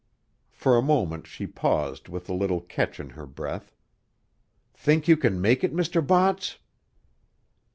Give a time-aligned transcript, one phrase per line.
[0.51, 3.71] For a moment she paused with a little catch in her breath.
[4.73, 6.01] "Think you kin make it, Mr.
[6.05, 6.57] Botts?"